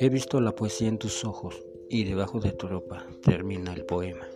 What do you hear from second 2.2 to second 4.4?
de tu ropa termina el poema.